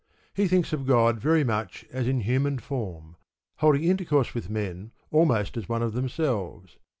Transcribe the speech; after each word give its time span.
He 0.33 0.47
thinks 0.47 0.73
of 0.73 0.87
God 0.87 1.19
very 1.19 1.43
much 1.43 1.85
as 1.91 2.07
in 2.07 2.21
human 2.21 2.57
form, 2.57 3.17
holding 3.57 3.83
intercourse 3.83 4.33
with 4.33 4.49
men 4.49 4.89
almost 5.11 5.55
as 5.57 5.69
one 5.69 5.83
of 5.83 5.93
themselves. 5.93 6.79